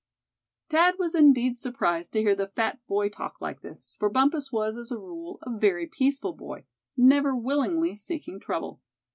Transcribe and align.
Thad 0.71 0.95
was 0.97 1.13
indeed 1.13 1.59
surprised 1.59 2.13
to 2.13 2.21
hear 2.21 2.33
the 2.33 2.47
fat 2.47 2.79
boy 2.87 3.07
talk 3.09 3.39
like 3.39 3.61
this, 3.61 3.95
for 3.99 4.09
Bumpus 4.09 4.51
was, 4.51 4.75
as 4.75 4.91
a 4.91 4.97
rule, 4.97 5.37
a 5.43 5.55
very 5.55 5.85
peaceful 5.85 6.33
boy, 6.33 6.65
never 6.97 7.35
willingly 7.35 7.95
seeking 7.95 8.39
trouble. 8.39 8.81